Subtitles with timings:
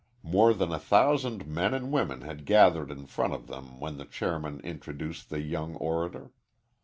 [0.23, 4.05] More than a thousand men and women had gathered in front of them when the
[4.05, 6.31] chairman introduced the young orator.